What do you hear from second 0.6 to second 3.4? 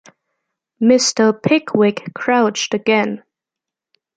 Mr. Pickwick crouched again.